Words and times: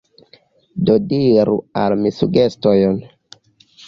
Do 0.87 0.95
diru 1.11 1.53
al 1.81 1.95
mi 2.05 2.13
sugestojn. 2.21 2.97